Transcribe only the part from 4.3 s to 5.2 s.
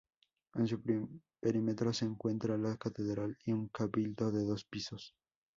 de dos pisos.